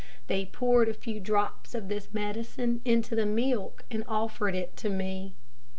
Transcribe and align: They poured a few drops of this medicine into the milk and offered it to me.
They 0.25 0.47
poured 0.47 0.89
a 0.89 0.95
few 0.95 1.19
drops 1.19 1.75
of 1.75 1.87
this 1.87 2.11
medicine 2.11 2.81
into 2.83 3.13
the 3.15 3.27
milk 3.27 3.85
and 3.91 4.03
offered 4.07 4.55
it 4.55 4.75
to 4.77 4.89
me. 4.89 5.35